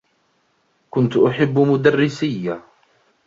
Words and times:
كنت 0.91 1.17
أحبّ 1.17 1.59
مدرّسّيّ. 1.59 2.59